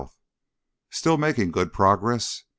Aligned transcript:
Still 0.89 1.17
making 1.19 1.51
good 1.51 1.71
progress. 1.71 2.45